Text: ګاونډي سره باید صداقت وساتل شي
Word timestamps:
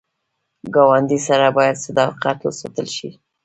ګاونډي 0.75 1.19
سره 1.27 1.47
باید 1.57 1.81
صداقت 1.85 2.37
وساتل 2.43 2.87
شي 2.97 3.09